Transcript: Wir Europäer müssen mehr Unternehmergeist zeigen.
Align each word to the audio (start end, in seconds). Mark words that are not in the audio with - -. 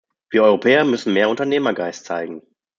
Wir 0.31 0.41
Europäer 0.45 0.83
müssen 0.83 1.13
mehr 1.13 1.29
Unternehmergeist 1.29 2.05
zeigen. 2.05 2.41